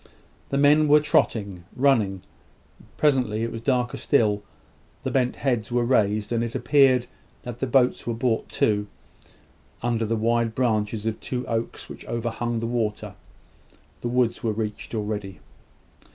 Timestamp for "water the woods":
12.65-14.41